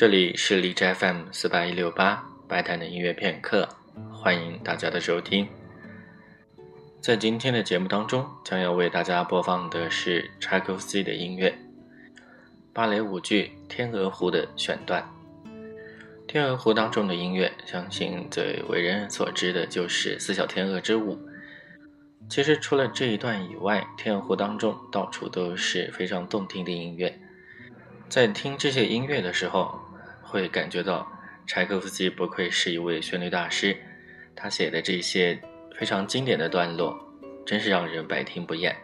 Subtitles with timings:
[0.00, 3.68] 这里是荔枝 FM 四八一六八白谈的音乐片刻，
[4.10, 5.46] 欢迎大家的收听。
[7.02, 11.54] 在今天的节目当中，将要为大家播放的是柴可夫斯基的音乐
[12.72, 15.02] 芭蕾舞剧《天鹅湖》的选段。
[16.26, 21.14] 《天鹅湖》当中的音乐，相信最为人所知的就是《四小天鹅之舞》。
[22.30, 27.20] 其实除了这一段以外，《天鹅湖》当中到处都是非常动听的音乐。
[28.08, 29.78] 在听这些音乐的时候，
[30.30, 31.04] 会感觉到
[31.44, 33.76] 柴可夫斯基不愧是一位旋律大师，
[34.36, 35.40] 他写的这些
[35.76, 36.96] 非常经典的段落，
[37.44, 38.76] 真是让人百听不厌。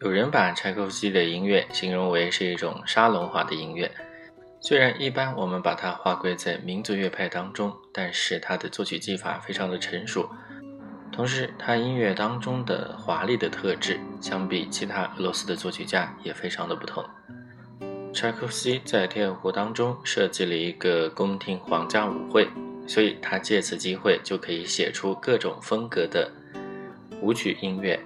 [0.00, 3.88] 有人把柴可夫斯基的音乐形容为是一种沙龙化的音乐，
[4.60, 10.28] 虽然一般我们把它划归在民族乐派当中，但是他的作曲技法非常的成熟，
[11.12, 17.04] 同时他音乐当中的华丽的特质，相比其他俄罗斯的作曲家也非常的不同。
[18.12, 22.46] 柴可夫斯基在《天鹅湖》当中设计了一个宫廷皇家舞会，
[22.86, 26.30] 所以他借此机会就可以写出各种风格的
[27.22, 27.98] 舞曲音乐。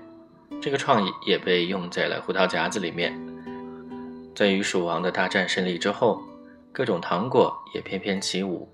[0.60, 3.18] 这个创意也被用在了《胡桃夹子》里面。
[4.34, 6.22] 在与蜀王的大战胜利之后，
[6.70, 8.68] 各种糖果也翩翩起舞，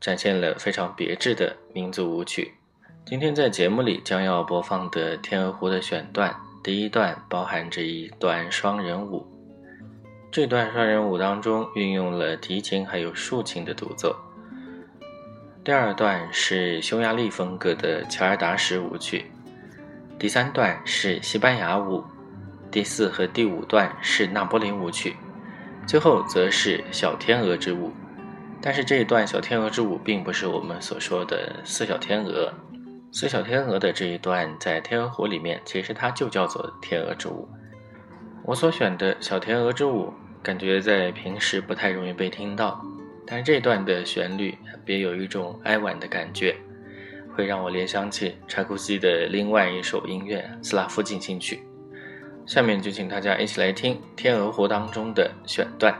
[0.00, 2.52] 展现了非常别致的民族舞曲。
[3.06, 9.26] 今天在节目里将要播放的《天鹅湖》的选段，第一段包含着一段双人舞。
[10.30, 14.14] 这段双人舞当中运用了提琴还有竖琴的独奏。
[15.64, 19.24] 第二段是匈牙利风格的乔尔达什舞曲，
[20.18, 22.04] 第三段是西班牙舞，
[22.70, 25.16] 第四和第五段是那波林舞曲，
[25.86, 27.90] 最后则是小天鹅之舞。
[28.60, 32.52] 但是这一段小天鹅之舞并不是我们所说的四小天鹅，
[33.12, 37.48] 四小天鹅的这一段在天鹅湖里面其实它就叫做天鹅之舞。
[38.48, 40.10] 我所选的小天鹅之舞，
[40.42, 42.82] 感觉在平时不太容易被听到，
[43.26, 46.56] 但是这段的旋律别有一种哀婉的感觉，
[47.36, 51.62] 会让我联想起柴可夫斯基的另外一首音乐《斯拉夫进行曲》。
[52.50, 55.94] 下面就请大家一起来听《天鹅湖》当中的选段。